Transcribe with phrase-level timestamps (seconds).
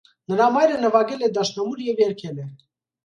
[0.31, 2.51] Նրա մայրը նվագել է դաշնամուր և երգել է։